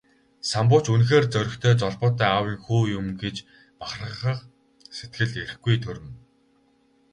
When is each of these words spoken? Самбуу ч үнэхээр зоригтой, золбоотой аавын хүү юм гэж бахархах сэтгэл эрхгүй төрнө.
Самбуу 0.51 0.79
ч 0.83 0.87
үнэхээр 0.95 1.25
зоригтой, 1.33 1.73
золбоотой 1.81 2.27
аавын 2.33 2.57
хүү 2.65 2.83
юм 2.99 3.05
гэж 3.21 3.35
бахархах 3.79 4.39
сэтгэл 4.97 5.31
эрхгүй 5.43 5.75
төрнө. 5.83 6.11